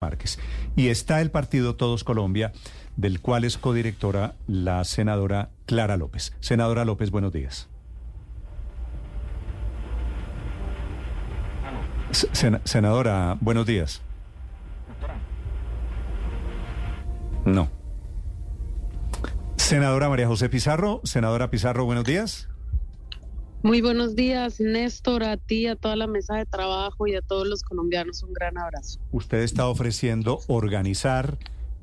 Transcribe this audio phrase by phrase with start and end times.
[0.00, 0.38] Márquez.
[0.76, 2.52] Y está el partido Todos Colombia,
[2.96, 6.34] del cual es codirectora la senadora Clara López.
[6.38, 7.68] Senadora López, buenos días.
[12.12, 14.00] senadora, buenos días.
[17.44, 17.68] No.
[19.56, 22.48] Senadora María José Pizarro, senadora Pizarro, buenos días.
[23.62, 27.46] Muy buenos días, Néstor, a ti, a toda la mesa de trabajo y a todos
[27.48, 29.00] los colombianos un gran abrazo.
[29.10, 31.38] Usted está ofreciendo organizar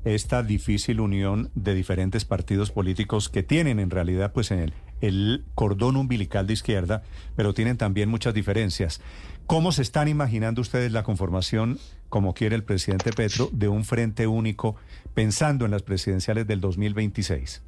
[0.06, 5.44] esta difícil unión de diferentes partidos políticos que tienen en realidad pues en el, el
[5.54, 7.04] cordón umbilical de izquierda,
[7.36, 9.02] pero tienen también muchas diferencias.
[9.46, 14.28] ¿Cómo se están imaginando ustedes la conformación, como quiere el presidente Petro, de un frente
[14.28, 14.78] único
[15.14, 17.62] pensando en las presidenciales del 2026?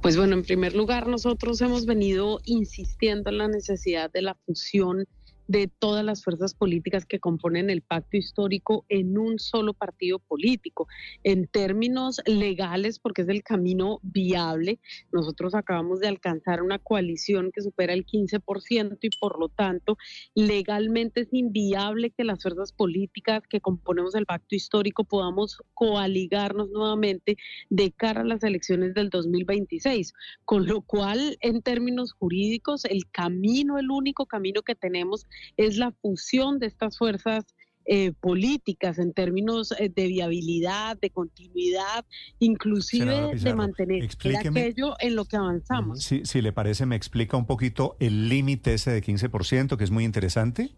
[0.00, 5.06] Pues bueno, en primer lugar, nosotros hemos venido insistiendo en la necesidad de la fusión
[5.48, 10.86] de todas las fuerzas políticas que componen el pacto histórico en un solo partido político.
[11.24, 14.78] En términos legales, porque es el camino viable,
[15.10, 19.96] nosotros acabamos de alcanzar una coalición que supera el 15% y por lo tanto
[20.34, 27.38] legalmente es inviable que las fuerzas políticas que componemos el pacto histórico podamos coaligarnos nuevamente
[27.70, 30.12] de cara a las elecciones del 2026.
[30.44, 35.26] Con lo cual, en términos jurídicos, el camino, el único camino que tenemos
[35.56, 37.44] es la fusión de estas fuerzas
[37.90, 42.04] eh, políticas en términos eh, de viabilidad, de continuidad,
[42.38, 44.06] inclusive de mantener
[44.38, 46.02] aquello en lo que avanzamos.
[46.02, 49.90] Sí, si le parece, me explica un poquito el límite ese de 15%, que es
[49.90, 50.70] muy interesante.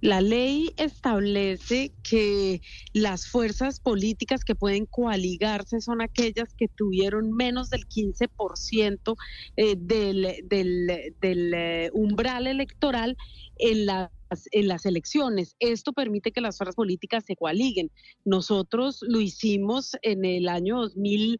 [0.00, 2.60] La ley establece que
[2.92, 9.16] las fuerzas políticas que pueden coaligarse son aquellas que tuvieron menos del 15%
[9.56, 13.16] eh, del, del, eh, umbral electoral
[13.56, 13.86] en
[14.52, 15.56] en las elecciones.
[15.58, 17.90] Esto permite que las fuerzas políticas se coaliguen.
[18.24, 21.38] Nosotros lo hicimos en el año 2000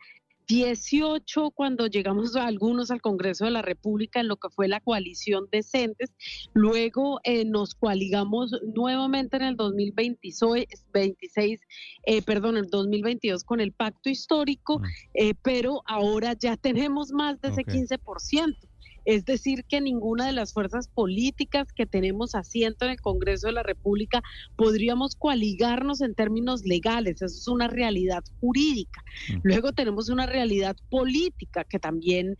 [0.48, 4.80] 18 cuando llegamos a algunos al Congreso de la República en lo que fue la
[4.80, 6.10] coalición decentes.
[6.54, 11.60] Luego eh, nos coaligamos nuevamente en el 2026,
[12.06, 14.84] eh, perdón, el 2022 con el pacto histórico, mm.
[15.14, 18.67] eh, pero ahora ya tenemos más de ese 15%.
[19.08, 23.54] Es decir, que ninguna de las fuerzas políticas que tenemos asiento en el Congreso de
[23.54, 24.22] la República
[24.54, 27.22] podríamos coaligarnos en términos legales.
[27.22, 29.02] Eso es una realidad jurídica.
[29.30, 29.38] Mm.
[29.44, 32.36] Luego tenemos una realidad política que también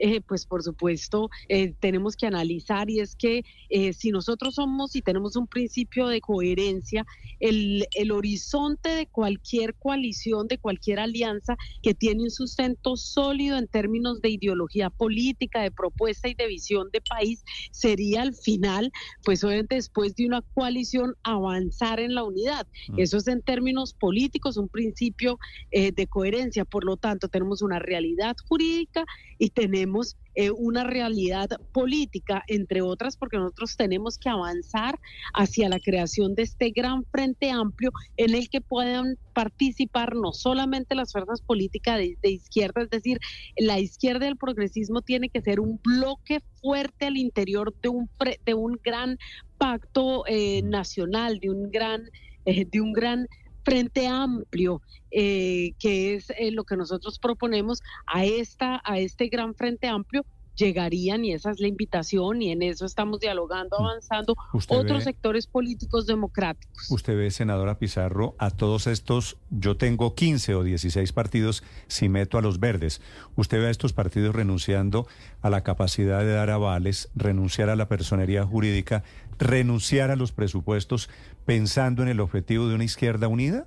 [0.00, 4.96] eh, pues por supuesto eh, tenemos que analizar y es que eh, si nosotros somos
[4.96, 7.04] y tenemos un principio de coherencia,
[7.38, 13.68] el, el horizonte de cualquier coalición, de cualquier alianza que tiene un sustento sólido en
[13.68, 18.90] términos de ideología política, de propuesta y de visión de país, sería al final,
[19.22, 22.66] pues obviamente después de una coalición, avanzar en la unidad.
[22.88, 23.00] Mm.
[23.00, 25.38] Eso es en términos políticos un principio
[25.70, 26.64] de coherencia.
[26.64, 29.04] Por lo tanto, tenemos una realidad jurídica
[29.38, 29.89] y tenemos
[30.34, 34.98] eh, una realidad política, entre otras, porque nosotros tenemos que avanzar
[35.34, 40.94] hacia la creación de este gran frente amplio en el que puedan participar no solamente
[40.94, 43.18] las fuerzas políticas de, izquierda, es decir,
[43.56, 48.08] la izquierda del progresismo tiene que ser un bloque fuerte al interior de un,
[48.44, 49.18] de un gran
[49.58, 52.02] pacto eh, nacional, de un gran,
[52.44, 53.26] eh, de un gran
[53.64, 59.54] frente amplio, eh, que es eh, lo que nosotros proponemos a, esta, a este gran
[59.54, 60.24] frente amplio,
[60.60, 63.82] llegarían y esa es la invitación y en eso estamos dialogando, mm.
[63.82, 64.36] avanzando
[64.68, 66.90] otros sectores políticos democráticos.
[66.90, 72.38] Usted ve, senadora Pizarro, a todos estos, yo tengo 15 o 16 partidos si meto
[72.38, 73.00] a los verdes.
[73.36, 75.06] Usted ve a estos partidos renunciando
[75.40, 79.02] a la capacidad de dar avales, renunciar a la personería jurídica,
[79.38, 81.08] renunciar a los presupuestos
[81.46, 83.66] pensando en el objetivo de una izquierda unida?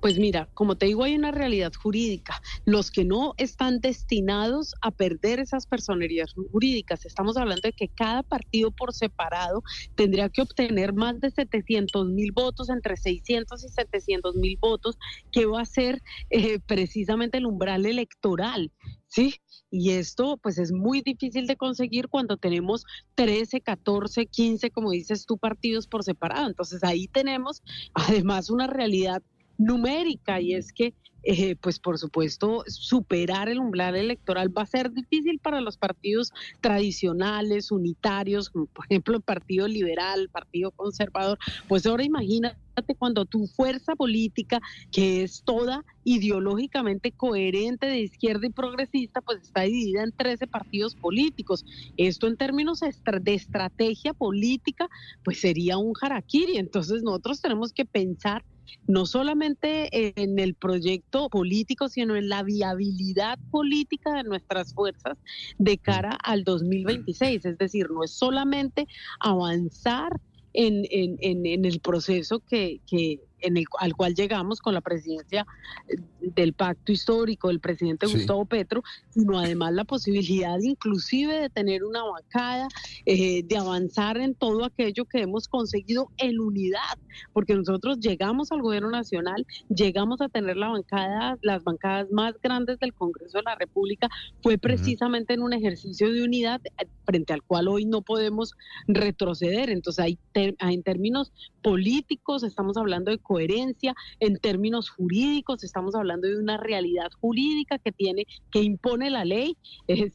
[0.00, 2.40] Pues mira, como te digo, hay una realidad jurídica.
[2.64, 8.22] Los que no están destinados a perder esas personerías jurídicas, estamos hablando de que cada
[8.22, 9.62] partido por separado
[9.96, 14.98] tendría que obtener más de 700 mil votos, entre 600 y 700 mil votos,
[15.32, 18.70] que va a ser eh, precisamente el umbral electoral.
[19.08, 19.34] ¿sí?
[19.70, 22.84] Y esto pues es muy difícil de conseguir cuando tenemos
[23.16, 26.46] 13, 14, 15, como dices tú, partidos por separado.
[26.46, 27.62] Entonces ahí tenemos
[27.94, 29.22] además una realidad
[29.58, 34.92] numérica y es que eh, pues por supuesto, superar el umbral electoral va a ser
[34.92, 41.38] difícil para los partidos tradicionales, unitarios, como por ejemplo el Partido Liberal, Partido Conservador.
[41.66, 42.56] Pues ahora imagínate
[42.98, 44.60] cuando tu fuerza política,
[44.92, 50.94] que es toda ideológicamente coherente de izquierda y progresista, pues está dividida en 13 partidos
[50.94, 51.64] políticos.
[51.96, 54.88] Esto en términos de estrategia política,
[55.24, 56.56] pues sería un harakiri.
[56.56, 58.44] Entonces nosotros tenemos que pensar
[58.86, 59.88] no solamente
[60.20, 65.18] en el proyecto político, sino en la viabilidad política de nuestras fuerzas
[65.58, 67.44] de cara al 2026.
[67.44, 68.86] Es decir, no es solamente
[69.20, 70.20] avanzar
[70.52, 75.46] en, en, el proceso que, que, en el, al cual llegamos con la presidencia
[75.88, 81.84] eh, del pacto histórico del presidente Gustavo Petro, sino además la posibilidad inclusive de tener
[81.84, 82.68] una bancada,
[83.06, 86.98] eh, de avanzar en todo aquello que hemos conseguido en unidad,
[87.32, 92.78] porque nosotros llegamos al gobierno nacional, llegamos a tener la bancada, las bancadas más grandes
[92.78, 94.08] del Congreso de la República,
[94.42, 98.54] fue precisamente en un ejercicio de unidad eh, frente al cual hoy no podemos
[98.86, 99.70] retroceder.
[99.70, 101.32] Entonces, hay en términos
[101.62, 107.92] políticos estamos hablando de coherencia, en términos jurídicos estamos hablando de una realidad jurídica que
[107.92, 109.56] tiene, que impone la ley.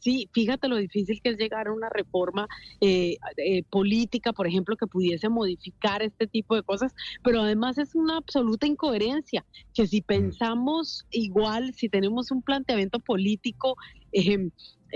[0.00, 2.48] sí, fíjate lo difícil que es llegar a una reforma
[2.80, 7.94] eh, eh, política, por ejemplo, que pudiese modificar este tipo de cosas, pero además es
[7.94, 10.04] una absoluta incoherencia, que si mm.
[10.04, 13.76] pensamos igual, si tenemos un planteamiento político,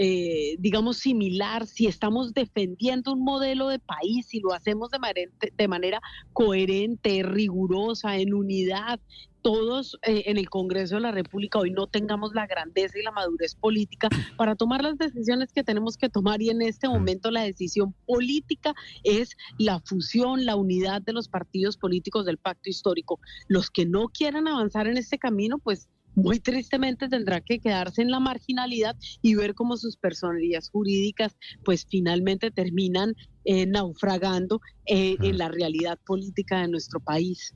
[0.00, 5.32] eh, digamos, similar, si estamos defendiendo un modelo de país, y lo hacemos de manera,
[5.56, 6.00] de manera
[6.32, 9.00] coherente, rigurosa, en unidad,
[9.42, 13.12] todos eh, en el Congreso de la República hoy no tengamos la grandeza y la
[13.12, 17.42] madurez política para tomar las decisiones que tenemos que tomar y en este momento la
[17.42, 18.74] decisión política
[19.04, 23.20] es la fusión, la unidad de los partidos políticos del pacto histórico.
[23.48, 28.10] Los que no quieran avanzar en este camino, pues muy tristemente tendrá que quedarse en
[28.10, 33.14] la marginalidad y ver cómo sus personalidades jurídicas pues finalmente terminan
[33.44, 37.54] eh, naufragando eh, en la realidad política de nuestro país.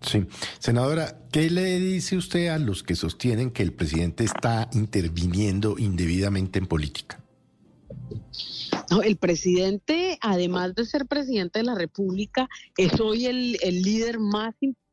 [0.00, 0.26] Sí.
[0.58, 6.58] Senadora, ¿qué le dice usted a los que sostienen que el presidente está interviniendo indebidamente
[6.58, 7.20] en política?
[8.90, 14.18] No, el presidente, además de ser presidente de la República, es hoy el, el líder
[14.18, 14.83] más importante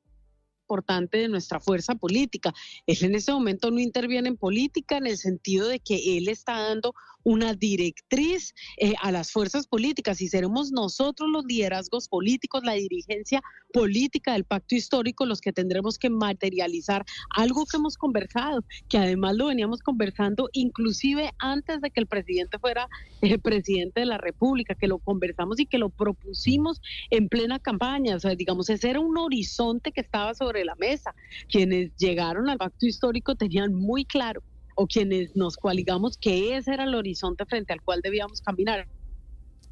[0.71, 2.53] importante de nuestra fuerza política.
[2.88, 6.59] Él en ese momento no interviene en política en el sentido de que él está
[6.62, 12.73] dando una directriz eh, a las fuerzas políticas y seremos nosotros los liderazgos políticos, la
[12.73, 13.41] dirigencia
[13.73, 19.35] política del pacto histórico los que tendremos que materializar algo que hemos conversado, que además
[19.35, 22.88] lo veníamos conversando inclusive antes de que el presidente fuera
[23.21, 28.15] el presidente de la República, que lo conversamos y que lo propusimos en plena campaña,
[28.15, 31.13] o sea, digamos, ese era un horizonte que estaba sobre la mesa.
[31.50, 34.41] Quienes llegaron al pacto histórico tenían muy claro
[34.75, 38.88] o quienes nos coaligamos que ese era el horizonte frente al cual debíamos caminar.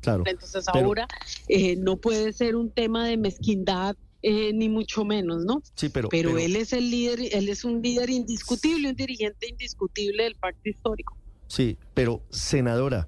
[0.01, 0.23] Claro.
[0.25, 1.07] Entonces ahora
[1.47, 5.61] eh, no puede ser un tema de mezquindad eh, ni mucho menos, ¿no?
[5.75, 10.23] Sí, pero, pero, él es el líder, él es un líder indiscutible, un dirigente indiscutible
[10.23, 11.17] del pacto histórico.
[11.47, 13.07] Sí, pero senadora,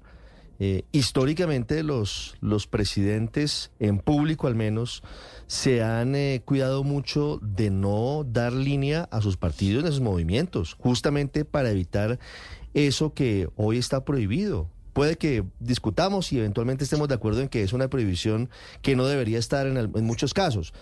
[0.64, 5.02] eh, históricamente los, los presidentes, en público al menos,
[5.48, 10.74] se han eh, cuidado mucho de no dar línea a sus partidos en esos movimientos,
[10.78, 12.20] justamente para evitar
[12.74, 14.68] eso que hoy está prohibido.
[14.92, 18.48] Puede que discutamos y eventualmente estemos de acuerdo en que es una prohibición
[18.82, 20.72] que no debería estar en muchos casos.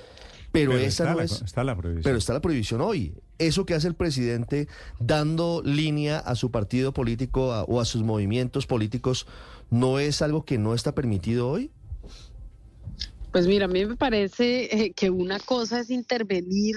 [0.52, 1.42] Pero, esa no es.
[1.42, 2.02] Está la prohibición.
[2.02, 3.14] Pero está la prohibición hoy.
[3.38, 4.68] Eso que hace el presidente
[4.98, 9.26] dando línea a su partido político o a sus movimientos políticos,
[9.70, 11.70] ¿no es algo que no está permitido hoy?
[13.32, 16.76] Pues mira, a mí me parece eh, que una cosa es intervenir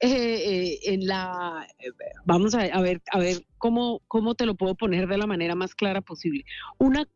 [0.00, 1.64] eh, eh, en la
[2.24, 5.54] vamos a, a, ver a ver cómo cómo te lo puedo poner de la manera
[5.54, 6.44] más clara posible
[6.78, 7.06] una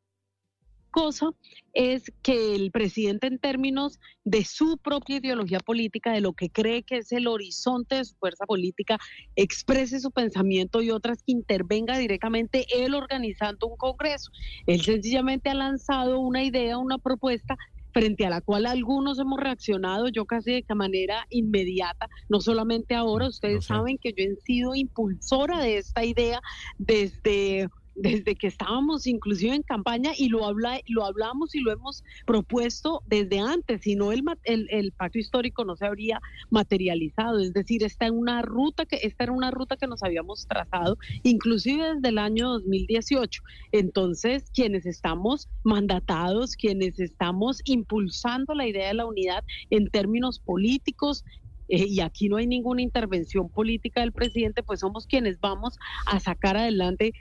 [0.96, 1.30] cosa
[1.74, 6.84] es que el presidente en términos de su propia ideología política, de lo que cree
[6.84, 8.98] que es el horizonte de su fuerza política,
[9.36, 14.30] exprese su pensamiento y otras que intervenga directamente él organizando un Congreso.
[14.66, 17.58] Él sencillamente ha lanzado una idea, una propuesta
[17.92, 23.28] frente a la cual algunos hemos reaccionado, yo casi de manera inmediata, no solamente ahora,
[23.28, 26.40] ustedes saben que yo he sido impulsora de esta idea
[26.78, 32.04] desde desde que estábamos inclusive en campaña y lo habla, lo hablamos y lo hemos
[32.26, 37.82] propuesto desde antes, si no el, el, pacto histórico no se habría materializado, es decir,
[37.82, 42.18] esta una ruta que esta era una ruta que nos habíamos trazado inclusive desde el
[42.18, 43.42] año 2018.
[43.72, 51.24] Entonces, quienes estamos mandatados, quienes estamos impulsando la idea de la unidad en términos políticos,
[51.68, 56.20] eh, y aquí no hay ninguna intervención política del presidente, pues somos quienes vamos a
[56.20, 57.12] sacar adelante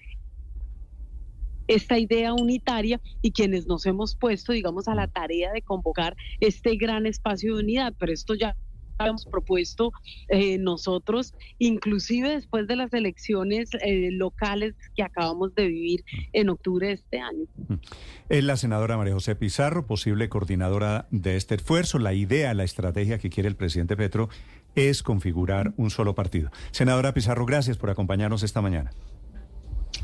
[1.68, 6.76] esta idea unitaria y quienes nos hemos puesto, digamos, a la tarea de convocar este
[6.76, 7.94] gran espacio de unidad.
[7.98, 8.56] Pero esto ya
[8.98, 9.92] habíamos propuesto
[10.30, 16.88] eh, nosotros, inclusive después de las elecciones eh, locales que acabamos de vivir en octubre
[16.88, 17.46] de este año.
[18.30, 22.00] Es la senadora María José Pizarro, posible coordinadora de este esfuerzo.
[22.00, 24.30] La idea, la estrategia que quiere el presidente Petro
[24.76, 26.52] es configurar un solo partido.
[26.72, 28.92] Senadora Pizarro, gracias por acompañarnos esta mañana.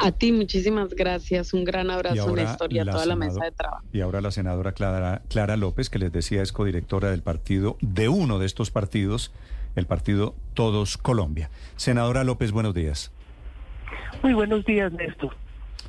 [0.04, 3.84] A ti muchísimas gracias, un gran abrazo Néstor y a toda la mesa de trabajo.
[3.94, 8.10] Y ahora la senadora Clara, Clara López, que les decía es codirectora del partido, de
[8.10, 9.32] uno de estos partidos,
[9.76, 11.52] el partido Todos Colombia.
[11.76, 13.12] Senadora López, buenos días.
[14.24, 15.36] Muy buenos días, Néstor.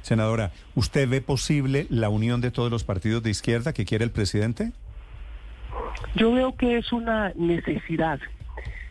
[0.02, 4.10] Senadora, ¿usted ve posible la unión de todos los partidos de izquierda que quiere el
[4.10, 4.72] presidente?
[6.16, 8.20] Yo veo que es una necesidad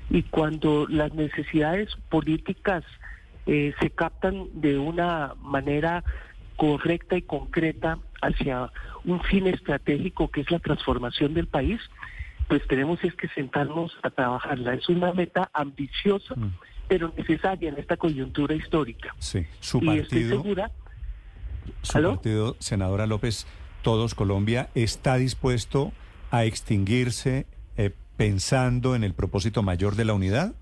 [0.09, 2.83] y cuando las necesidades políticas
[3.45, 6.03] eh, se captan de una manera
[6.55, 8.71] correcta y concreta hacia
[9.03, 11.79] un fin estratégico que es la transformación del país,
[12.47, 14.73] pues tenemos es que sentarnos a trabajarla.
[14.73, 16.53] Es una meta ambiciosa, mm.
[16.87, 19.15] pero necesaria en esta coyuntura histórica.
[19.19, 20.71] Sí, su partido, estoy segura,
[21.81, 23.47] su partido, senadora López,
[23.81, 25.91] Todos Colombia, está dispuesto
[26.29, 30.53] a extinguirse eh, pensando en el propósito mayor de la unidad.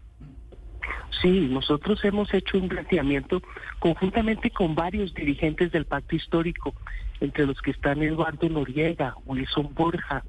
[1.22, 3.42] Sí, nosotros hemos hecho un planteamiento
[3.80, 6.74] conjuntamente con varios dirigentes del pacto histórico,
[7.20, 10.24] entre los que están Eduardo Noriega, Wilson Borja,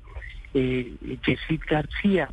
[0.54, 0.92] eh,
[1.68, 2.28] García,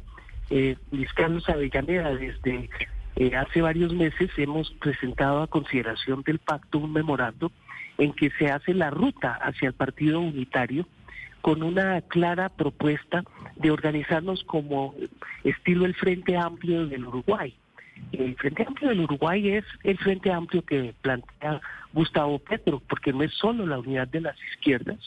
[0.49, 2.15] eh, Luis Carlos Avellaneda.
[2.15, 2.69] Desde
[3.15, 7.51] eh, hace varios meses hemos presentado a consideración del pacto un memorando
[7.97, 10.87] en que se hace la ruta hacia el partido unitario
[11.41, 13.23] con una clara propuesta
[13.55, 14.95] de organizarnos como
[15.43, 17.55] estilo el Frente Amplio del Uruguay
[18.11, 21.61] el Frente Amplio del Uruguay es el Frente Amplio que plantea
[21.93, 24.97] Gustavo Petro, porque no es solo la unidad de las izquierdas,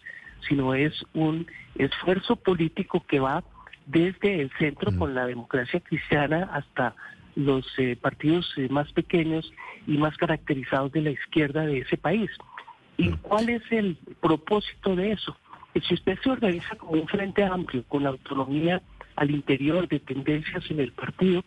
[0.48, 3.44] sino es un esfuerzo político que va
[3.86, 4.98] desde el centro mm.
[4.98, 6.94] con la democracia cristiana hasta
[7.36, 9.52] los eh, partidos eh, más pequeños
[9.86, 12.30] y más caracterizados de la izquierda de ese país.
[12.96, 13.16] ¿Y mm.
[13.22, 15.36] cuál es el propósito de eso?
[15.72, 18.82] Que si usted se organiza como un frente amplio, con autonomía
[19.16, 21.44] al interior de tendencias en el partido,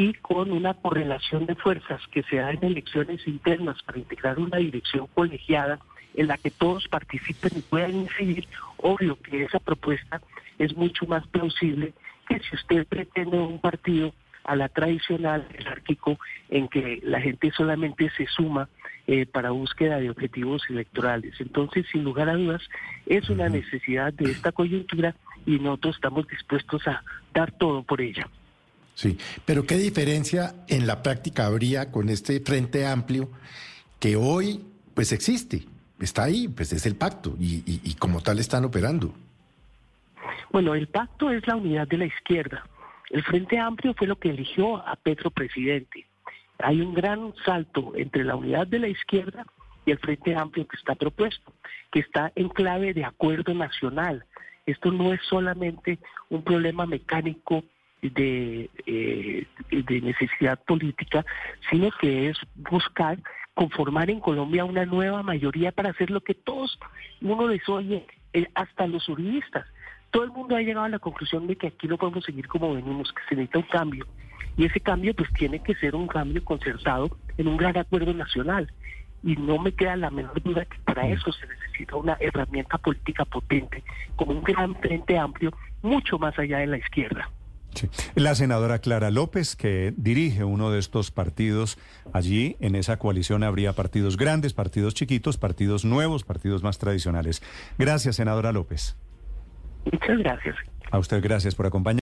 [0.00, 4.56] y con una correlación de fuerzas que se da en elecciones internas para integrar una
[4.56, 5.78] dirección colegiada
[6.14, 10.22] en la que todos participen y puedan incidir, obvio que esa propuesta
[10.58, 11.92] es mucho más plausible
[12.26, 14.14] que si usted pretende un partido
[14.44, 18.70] a la tradicional jerárquico en que la gente solamente se suma
[19.06, 21.38] eh, para búsqueda de objetivos electorales.
[21.40, 22.62] Entonces, sin lugar a dudas,
[23.04, 25.14] es una necesidad de esta coyuntura
[25.44, 27.02] y nosotros estamos dispuestos a
[27.34, 28.26] dar todo por ella.
[29.00, 29.16] Sí,
[29.46, 33.30] pero ¿qué diferencia en la práctica habría con este frente amplio
[33.98, 35.64] que hoy pues existe?
[35.98, 39.14] Está ahí, pues es el pacto y, como tal están operando.
[40.52, 42.62] Bueno, el pacto es la unidad de la izquierda.
[43.08, 46.04] El Frente Amplio fue lo que eligió a Petro presidente.
[46.58, 49.46] Hay un gran salto entre la unidad de la izquierda
[49.86, 51.54] y el Frente Amplio que está propuesto,
[51.90, 54.26] que está en clave de acuerdo nacional.
[54.66, 57.64] Esto no es solamente un problema mecánico
[58.02, 61.24] de, eh, de necesidad política,
[61.70, 63.18] sino que es buscar
[63.54, 66.78] conformar en Colombia una nueva mayoría para hacer lo que todos,
[67.20, 69.66] uno les oye, eh, hasta los juristas,
[70.10, 72.74] todo el mundo ha llegado a la conclusión de que aquí no podemos seguir como
[72.74, 74.06] venimos, que se necesita un cambio.
[74.56, 78.72] Y ese cambio pues tiene que ser un cambio concertado en un gran acuerdo nacional.
[79.22, 83.24] Y no me queda la menor duda que para eso se necesita una herramienta política
[83.24, 83.84] potente,
[84.16, 85.52] como un gran frente amplio,
[85.82, 87.30] mucho más allá de la izquierda.
[88.14, 91.78] La senadora Clara López, que dirige uno de estos partidos,
[92.12, 97.42] allí en esa coalición habría partidos grandes, partidos chiquitos, partidos nuevos, partidos más tradicionales.
[97.78, 98.96] Gracias, senadora López.
[99.90, 100.56] Muchas gracias.
[100.90, 101.98] A usted gracias por acompañarnos.